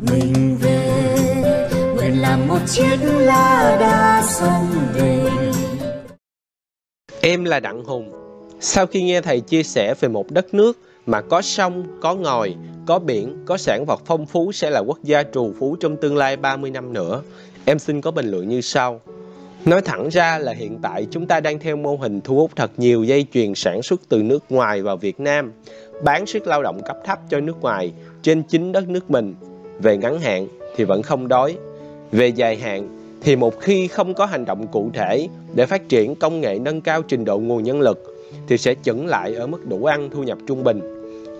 [0.00, 5.22] mình về nguyện làm một chiếc lá đa sông về
[7.20, 8.12] Em là Đặng Hùng.
[8.60, 12.54] Sau khi nghe thầy chia sẻ về một đất nước mà có sông, có ngòi,
[12.86, 16.16] có biển, có sản vật phong phú sẽ là quốc gia trù phú trong tương
[16.16, 17.22] lai 30 năm nữa,
[17.64, 19.00] em xin có bình luận như sau.
[19.64, 22.70] Nói thẳng ra là hiện tại chúng ta đang theo mô hình thu hút thật
[22.76, 25.52] nhiều dây chuyền sản xuất từ nước ngoài vào Việt Nam,
[26.04, 27.92] bán sức lao động cấp thấp cho nước ngoài
[28.22, 29.34] trên chính đất nước mình.
[29.82, 31.56] Về ngắn hạn thì vẫn không đói.
[32.12, 32.88] Về dài hạn
[33.20, 36.80] thì một khi không có hành động cụ thể để phát triển công nghệ nâng
[36.80, 38.04] cao trình độ nguồn nhân lực
[38.48, 40.80] thì sẽ chững lại ở mức đủ ăn, thu nhập trung bình.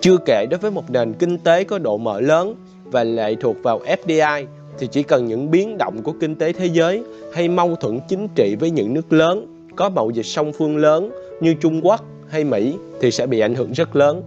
[0.01, 2.55] Chưa kể đối với một nền kinh tế có độ mở lớn
[2.85, 4.45] và lệ thuộc vào FDI
[4.79, 7.03] thì chỉ cần những biến động của kinh tế thế giới
[7.33, 11.11] hay mâu thuẫn chính trị với những nước lớn, có mậu dịch song phương lớn
[11.41, 14.23] như Trung Quốc hay Mỹ thì sẽ bị ảnh hưởng rất lớn.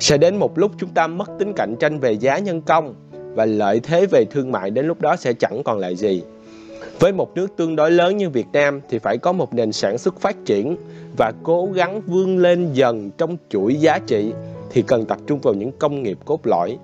[0.00, 2.94] Sẽ đến một lúc chúng ta mất tính cạnh tranh về giá nhân công
[3.34, 6.22] và lợi thế về thương mại đến lúc đó sẽ chẳng còn lại gì.
[7.00, 9.98] Với một nước tương đối lớn như Việt Nam thì phải có một nền sản
[9.98, 10.76] xuất phát triển
[11.16, 14.32] và cố gắng vươn lên dần trong chuỗi giá trị
[14.70, 16.78] thì cần tập trung vào những công nghiệp cốt lõi.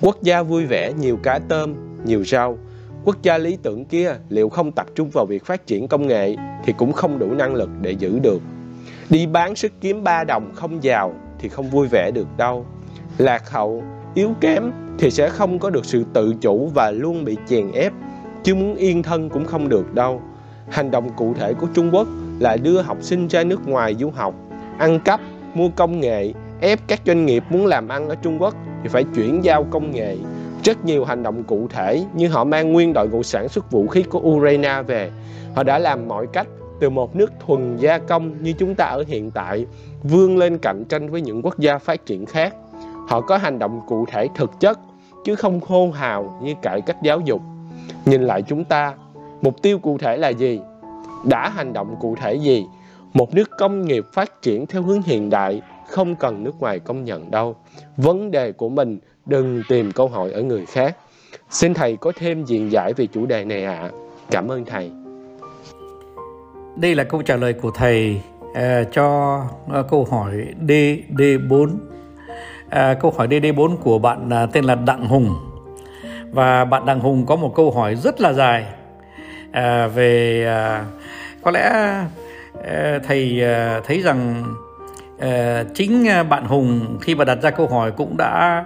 [0.00, 2.58] Quốc gia vui vẻ nhiều cá tôm, nhiều rau.
[3.04, 6.36] Quốc gia lý tưởng kia liệu không tập trung vào việc phát triển công nghệ
[6.64, 8.42] thì cũng không đủ năng lực để giữ được.
[9.10, 12.66] Đi bán sức kiếm ba đồng không giàu thì không vui vẻ được đâu.
[13.18, 13.82] Lạc hậu,
[14.14, 17.92] yếu kém thì sẽ không có được sự tự chủ và luôn bị chèn ép
[18.42, 20.22] chứ muốn yên thân cũng không được đâu.
[20.70, 24.10] Hành động cụ thể của Trung Quốc là đưa học sinh ra nước ngoài du
[24.10, 24.34] học,
[24.78, 25.20] ăn cắp,
[25.54, 29.04] mua công nghệ, ép các doanh nghiệp muốn làm ăn ở Trung Quốc thì phải
[29.14, 30.16] chuyển giao công nghệ.
[30.64, 33.86] Rất nhiều hành động cụ thể như họ mang nguyên đội ngũ sản xuất vũ
[33.86, 35.10] khí của Ukraine về.
[35.54, 36.46] Họ đã làm mọi cách
[36.80, 39.66] từ một nước thuần gia công như chúng ta ở hiện tại
[40.02, 42.54] vươn lên cạnh tranh với những quốc gia phát triển khác.
[43.08, 44.78] Họ có hành động cụ thể thực chất
[45.24, 47.40] chứ không khô hào như cải cách giáo dục.
[48.04, 48.94] Nhìn lại chúng ta
[49.42, 50.60] mục tiêu cụ thể là gì?
[51.24, 52.66] Đã hành động cụ thể gì?
[53.14, 57.04] Một nước công nghiệp phát triển theo hướng hiện đại không cần nước ngoài công
[57.04, 57.56] nhận đâu.
[57.96, 60.96] Vấn đề của mình đừng tìm câu hỏi ở người khác.
[61.50, 63.78] Xin thầy có thêm diện giải về chủ đề này ạ.
[63.82, 63.90] À.
[64.30, 64.90] cảm ơn thầy.
[66.76, 68.20] Đây là câu trả lời của thầy
[68.50, 68.56] uh,
[68.92, 69.38] cho
[69.80, 70.32] uh, câu hỏi
[70.68, 70.70] D
[71.16, 71.68] D4
[72.72, 75.34] à, câu hỏi DD4 của bạn à, tên là Đặng Hùng.
[76.30, 78.66] Và bạn Đặng Hùng có một câu hỏi rất là dài
[79.52, 80.84] à, về à,
[81.42, 81.62] có lẽ
[82.64, 84.44] à, thầy à, thấy rằng
[85.20, 88.64] à, chính à, bạn Hùng khi mà đặt ra câu hỏi cũng đã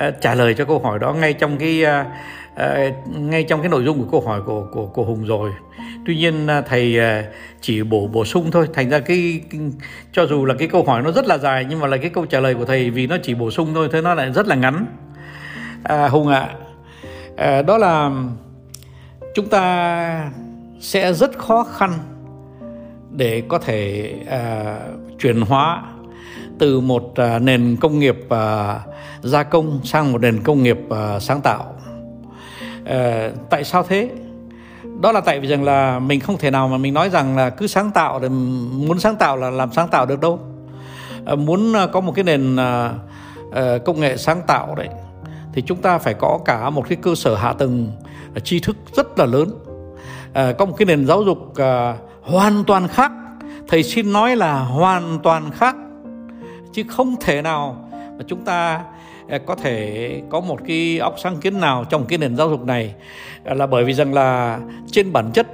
[0.00, 2.04] Ờ, trả lời cho câu hỏi đó ngay trong cái ờ,
[2.54, 5.50] ờ, ngay trong cái nội dung của câu hỏi của của của Hùng rồi.
[6.06, 6.98] Tuy nhiên thầy
[7.60, 9.60] chỉ bổ bổ sung thôi, thành ra cái, cái
[10.12, 12.26] cho dù là cái câu hỏi nó rất là dài nhưng mà là cái câu
[12.26, 14.54] trả lời của thầy vì nó chỉ bổ sung thôi, thế nó lại rất là
[14.54, 14.86] ngắn.
[15.82, 16.48] À, Hùng ạ,
[17.36, 18.10] à, à, đó là
[19.34, 20.30] chúng ta
[20.80, 21.92] sẽ rất khó khăn
[23.10, 24.76] để có thể à,
[25.18, 25.82] chuyển hóa
[26.58, 28.80] từ một à, nền công nghiệp à,
[29.22, 31.74] gia công sang một nền công nghiệp à, sáng tạo.
[32.84, 34.10] Ờ, tại sao thế?
[35.00, 37.50] Đó là tại vì rằng là mình không thể nào mà mình nói rằng là
[37.50, 38.28] cứ sáng tạo thì
[38.72, 40.40] muốn sáng tạo là làm sáng tạo được đâu.
[41.24, 44.88] Ờ, muốn có một cái nền ờ, công nghệ sáng tạo đấy
[45.56, 47.92] thì chúng ta phải có cả một cái cơ sở hạ tầng
[48.44, 49.50] tri thức rất là lớn.
[50.32, 53.12] À, có một cái nền giáo dục à, hoàn toàn khác.
[53.68, 55.76] Thầy xin nói là hoàn toàn khác
[56.76, 58.84] chứ không thể nào mà chúng ta
[59.28, 62.64] à, có thể có một cái óc sáng kiến nào trong cái nền giáo dục
[62.64, 62.94] này.
[63.44, 64.58] À, là bởi vì rằng là
[64.90, 65.46] trên bản chất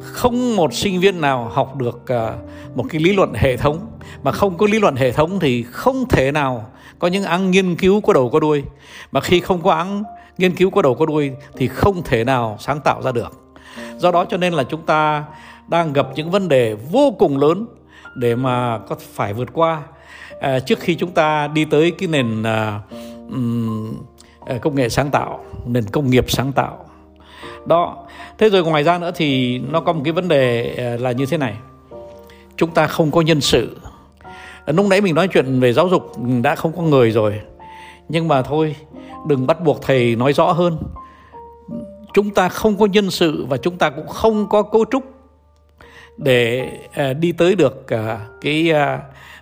[0.00, 2.32] không một sinh viên nào học được à,
[2.74, 3.86] một cái lý luận hệ thống.
[4.22, 6.66] Mà không có lý luận hệ thống thì không thể nào
[6.98, 8.62] có những áng nghiên cứu có đầu có đuôi.
[9.12, 10.02] Mà khi không có áng
[10.38, 13.32] nghiên cứu có đầu có đuôi thì không thể nào sáng tạo ra được.
[13.98, 15.24] Do đó cho nên là chúng ta
[15.68, 17.66] đang gặp những vấn đề vô cùng lớn
[18.14, 19.82] để mà có phải vượt qua
[20.40, 22.80] à, trước khi chúng ta đi tới cái nền à,
[23.30, 23.94] um,
[24.62, 26.84] công nghệ sáng tạo nền công nghiệp sáng tạo.
[27.66, 28.06] Đó
[28.38, 31.26] thế rồi ngoài ra nữa thì nó có một cái vấn đề à, là như
[31.26, 31.54] thế này.
[32.56, 33.76] Chúng ta không có nhân sự.
[34.64, 37.40] À, lúc nãy mình nói chuyện về giáo dục đã không có người rồi.
[38.08, 38.76] Nhưng mà thôi
[39.26, 40.78] đừng bắt buộc thầy nói rõ hơn.
[42.14, 45.04] Chúng ta không có nhân sự và chúng ta cũng không có cấu trúc
[46.16, 46.68] để
[47.20, 47.86] đi tới được
[48.40, 48.72] cái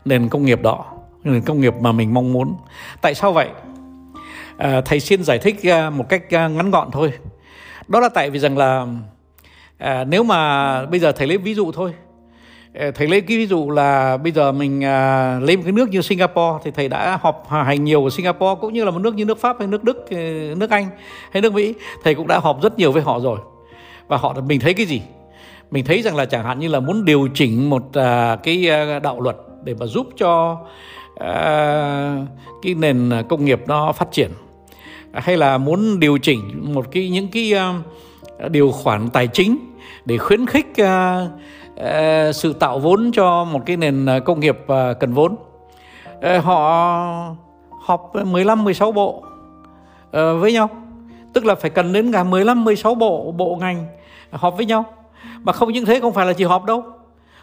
[0.04, 0.84] nền công nghiệp đó
[1.24, 2.54] nền công nghiệp mà mình mong muốn.
[3.00, 3.48] Tại sao vậy?
[4.56, 7.12] À, thầy xin giải thích à, một cách à, ngắn gọn thôi.
[7.88, 8.86] Đó là tại vì rằng là
[9.78, 11.94] à, nếu mà bây giờ thầy lấy ví dụ thôi.
[12.74, 15.90] À, thầy lấy cái ví dụ là bây giờ mình à, lấy một cái nước
[15.90, 19.14] như Singapore thì thầy đã họp hành nhiều ở Singapore cũng như là một nước
[19.14, 20.12] như nước Pháp hay nước Đức
[20.56, 20.88] nước Anh
[21.30, 21.74] hay nước Mỹ.
[22.04, 23.38] Thầy cũng đã họp rất nhiều với họ rồi.
[24.08, 25.02] Và họ mình thấy cái gì?
[25.70, 28.98] Mình thấy rằng là chẳng hạn như là muốn điều chỉnh một à, cái à,
[28.98, 30.58] đạo luật để mà giúp cho
[31.18, 32.26] à,
[32.62, 34.30] cái nền công nghiệp nó phát triển
[35.12, 39.58] hay là muốn điều chỉnh một cái những cái uh, điều khoản tài chính
[40.04, 41.30] để khuyến khích uh,
[41.74, 45.36] uh, sự tạo vốn cho một cái nền công nghiệp uh, cần vốn.
[46.18, 47.34] Uh, họ
[47.80, 50.68] họp 15 16 bộ uh, với nhau.
[51.32, 53.86] Tức là phải cần đến cả 15 16 bộ bộ ngành
[54.30, 54.84] họp với nhau
[55.42, 56.84] mà không những thế không phải là chỉ họp đâu.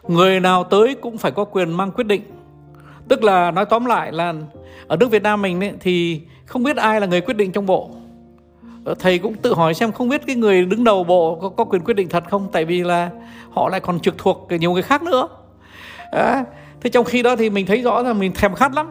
[0.07, 2.21] Người nào tới cũng phải có quyền mang quyết định.
[3.07, 4.33] Tức là nói tóm lại là
[4.87, 7.65] ở nước Việt Nam mình ấy, thì không biết ai là người quyết định trong
[7.65, 7.89] bộ.
[8.85, 11.63] Ờ, thầy cũng tự hỏi xem không biết cái người đứng đầu bộ có, có
[11.63, 12.47] quyền quyết định thật không?
[12.51, 13.09] Tại vì là
[13.51, 15.27] họ lại còn trực thuộc nhiều người khác nữa.
[16.11, 16.43] À,
[16.81, 18.89] thế trong khi đó thì mình thấy rõ rằng mình thèm khát lắm.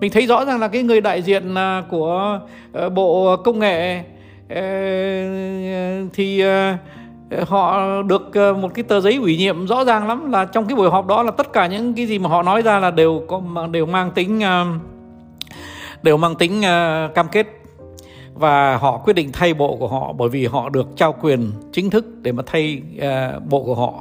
[0.00, 2.40] Mình thấy rõ rằng là cái người đại diện à, của
[2.72, 4.02] ờ, bộ công nghệ
[4.48, 4.60] ờ,
[6.12, 6.42] thì
[7.46, 10.76] họ được ờ, một cái tờ giấy ủy nhiệm rõ ràng lắm là trong cái
[10.76, 13.22] buổi họp đó là tất cả những cái gì mà họ nói ra là đều
[13.28, 14.66] có đều mang tính ờ,
[16.02, 17.46] đều mang tính ờ, cam kết.
[18.34, 21.90] Và họ quyết định thay bộ của họ bởi vì họ được trao quyền chính
[21.90, 22.82] thức để mà thay
[23.48, 23.92] bộ của họ.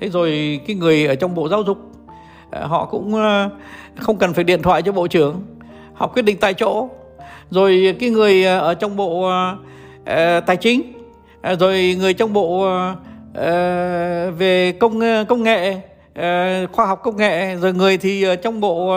[0.00, 1.78] Thế rồi cái người ở trong bộ giáo dục
[2.52, 3.14] họ cũng
[3.96, 5.42] không cần phải điện thoại cho bộ trưởng.
[5.94, 6.88] Họ quyết định tại chỗ.
[7.50, 9.30] Rồi cái người ở trong bộ
[10.46, 11.01] tài chính
[11.42, 12.66] À, rồi người trong bộ
[13.34, 15.76] ờ, về công ờ, công nghệ
[16.14, 18.94] ờ, khoa học công nghệ, rồi người thì trong bộ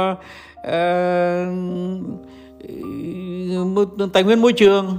[4.13, 4.97] tài nguyên môi trường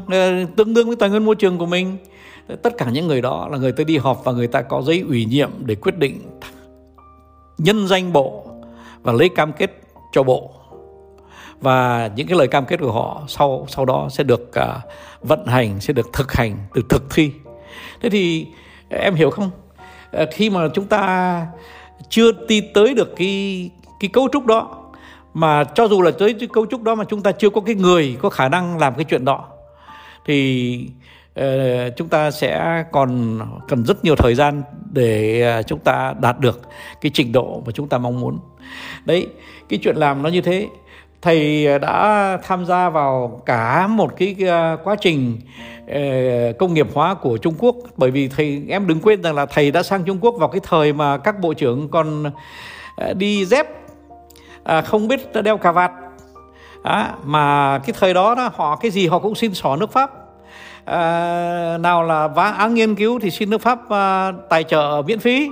[0.56, 1.96] tương đương với tài nguyên môi trường của mình.
[2.62, 5.04] Tất cả những người đó là người ta đi họp và người ta có giấy
[5.08, 6.20] ủy nhiệm để quyết định
[7.58, 8.46] nhân danh bộ
[9.02, 9.70] và lấy cam kết
[10.12, 10.50] cho bộ
[11.60, 14.64] và những cái lời cam kết của họ sau sau đó sẽ được uh,
[15.22, 17.32] vận hành sẽ được thực hành từ thực thi.
[18.02, 18.46] Thế thì
[18.88, 19.50] em hiểu không?
[20.22, 21.46] Uh, khi mà chúng ta
[22.08, 23.70] chưa đi tới được cái
[24.00, 24.82] cái cấu trúc đó
[25.34, 27.74] mà cho dù là tới cái cấu trúc đó mà chúng ta chưa có cái
[27.74, 29.44] người có khả năng làm cái chuyện đó
[30.26, 30.88] thì
[31.40, 31.44] uh,
[31.96, 33.38] chúng ta sẽ còn
[33.68, 34.62] cần rất nhiều thời gian
[34.92, 36.60] để uh, chúng ta đạt được
[37.00, 38.38] cái trình độ mà chúng ta mong muốn.
[39.04, 39.26] Đấy
[39.68, 40.68] cái chuyện làm nó như thế
[41.22, 45.40] thầy ờ, đã tham gia vào cả một cái ờ, quá trình
[45.88, 46.00] ờ,
[46.58, 47.76] công nghiệp hóa của Trung Quốc.
[47.96, 50.60] Bởi vì thầy em đừng quên rằng là thầy đã sang Trung Quốc vào cái
[50.64, 52.24] thời mà các bộ trưởng còn
[53.14, 53.66] đi dép
[54.66, 55.92] à, không biết đeo cà vạt.
[56.82, 60.10] À, mà cái thời đó, đó họ cái gì họ cũng xin xỏ nước pháp.
[60.84, 65.48] À, nào là vá nghiên cứu thì xin nước pháp à, tài trợ miễn phí.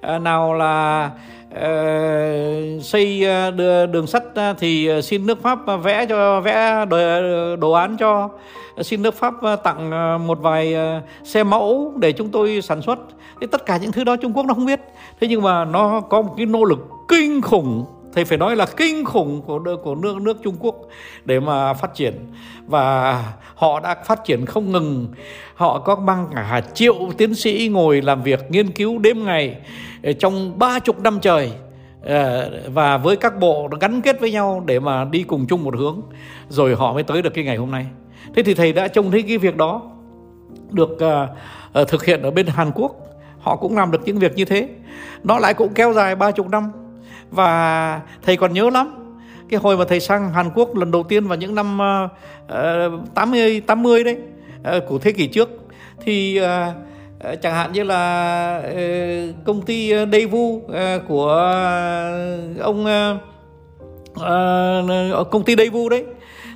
[0.00, 1.10] À, nào là
[1.54, 3.50] Ờ, xây ờ,
[3.86, 6.98] đường sắt ờ, thì xin nước pháp vẽ cho vẽ đồ,
[7.56, 8.28] đồ án cho.
[8.80, 9.90] Xin nước pháp tặng
[10.26, 10.76] một vài
[11.24, 12.98] xe mẫu để chúng tôi sản xuất.
[13.40, 14.80] Thì tất cả những thứ đó Trung Quốc nó không biết.
[15.20, 18.66] Thế nhưng mà nó có một cái nỗ lực kinh khủng thầy phải nói là
[18.76, 20.76] kinh khủng của của nước nước Trung Quốc
[21.24, 22.14] để mà phát triển.
[22.66, 23.24] Và
[23.54, 25.08] họ đã phát triển không ngừng.
[25.54, 29.56] Họ có mang cả triệu tiến sĩ ngồi làm việc nghiên cứu đêm ngày
[30.02, 31.52] ờ, trong ba chục năm trời
[32.02, 35.74] ờ, và với các bộ gắn kết với nhau để mà đi cùng chung một
[35.78, 36.00] hướng.
[36.48, 37.86] Rồi họ mới tới được cái ngày hôm nay.
[38.34, 39.82] Thế thì thầy đã trông thấy cái việc đó
[40.70, 42.96] được uh, thực hiện ở bên Hàn Quốc.
[43.40, 44.68] Họ cũng làm được những việc như thế.
[45.24, 46.72] Nó lại cũng kéo dài ba chục năm
[47.30, 49.00] và thầy còn nhớ lắm
[49.48, 51.78] cái hồi mà thầy sang Hàn Quốc lần đầu tiên vào những năm
[52.44, 54.16] uh, 80 80 đấy
[54.76, 55.48] uh, của thế kỷ trước.
[56.04, 56.46] Thì uh,
[57.42, 60.62] chẳng hạn như là uh, công ty Daewoo uh,
[61.08, 61.32] của
[62.60, 62.86] ông
[64.16, 66.04] uh, công ty Daewoo đấy.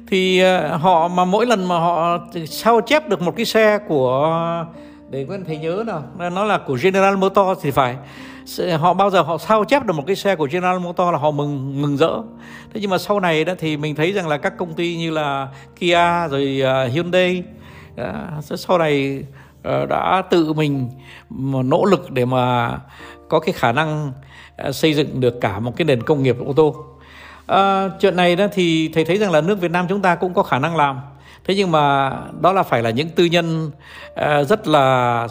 [0.08, 4.64] Thì uh, họ mà mỗi lần mà họ sao chép được một cái xe của
[5.14, 6.02] để quên thầy nhớ nào.
[6.30, 7.96] Nó là của General Motors thì phải.
[8.78, 11.30] Họ bao giờ họ sao chép được một cái xe của General Motors là họ
[11.30, 12.12] mừng mừng rỡ.
[12.72, 15.10] Thế nhưng mà sau này đó thì mình thấy rằng là các công ty như
[15.10, 15.98] là Kia
[16.30, 17.42] rồi à, Hyundai
[17.96, 18.12] à,
[18.50, 19.24] đó, sau này
[19.62, 20.90] à, đã tự mình
[21.64, 22.78] nỗ lực để mà
[23.28, 24.12] có cái khả năng
[24.72, 26.76] xây dựng được cả một cái nền công nghiệp ô tô.
[27.46, 30.34] À, chuyện này đó thì thầy thấy rằng là nước Việt Nam chúng ta cũng
[30.34, 31.00] có khả năng làm
[31.44, 33.70] thế nhưng mà đó là phải là những tư nhân
[34.14, 35.28] ờ, rất là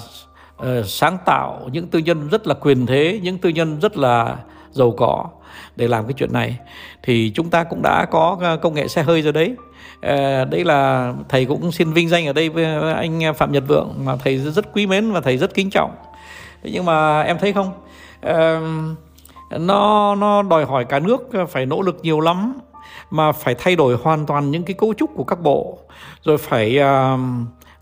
[0.58, 4.38] ờ, sáng tạo những tư nhân rất là quyền thế những tư nhân rất là
[4.72, 5.28] giàu có
[5.76, 6.58] để làm cái chuyện này.
[7.04, 9.56] Thì chúng ta cũng đã có ờ, công nghệ xe hơi rồi đấy.
[10.02, 13.94] À, đấy là thầy cũng xin vinh danh ở đây với anh phạm nhật vượng
[14.06, 15.92] mà thầy rất quý mến và thầy rất kính trọng.
[16.64, 17.72] Nhưng mà em thấy không?
[18.22, 18.60] À,
[19.50, 22.54] nó nó đòi hỏi cả nước phải nỗ lực nhiều lắm
[23.14, 25.78] mà phải thay đổi hoàn toàn những cái cấu trúc của các bộ
[26.24, 27.20] rồi phải uh,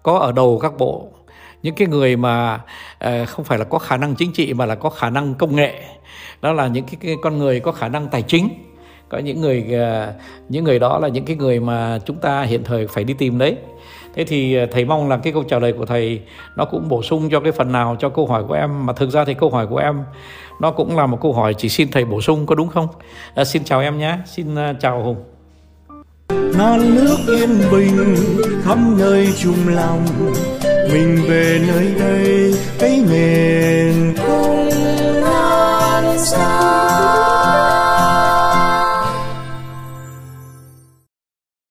[0.04, 1.08] có ở đầu các bộ.
[1.64, 2.62] Những cái người mà
[3.06, 5.56] uh, không phải là có khả năng chính trị mà là có khả năng công
[5.56, 5.84] nghệ
[6.42, 8.50] đó là những cái, cái con người có khả năng tài chính.
[9.10, 10.16] Có những người uh,
[10.50, 13.38] những người đó là những cái người mà chúng ta hiện thời phải đi tìm
[13.38, 13.58] đấy
[14.16, 16.22] thế thì à, thầy mong là cái câu trả lời của thầy
[16.56, 18.86] nó cũng bổ sung cho cái phần nào cho câu hỏi của em.
[18.86, 20.04] Mà thực ra thì câu hỏi của em
[20.62, 22.88] nó cũng là một câu hỏi chỉ xin thầy bổ sung có đúng không?
[23.36, 24.18] À, xin chào em nhé.
[24.26, 25.24] Xin à, chào hùng.
[26.58, 28.16] Non nước yên bình
[28.64, 30.06] khắp nơi chung lòng.
[30.94, 34.70] Mình về nơi đây cái miền cùng
[35.22, 36.91] non xa.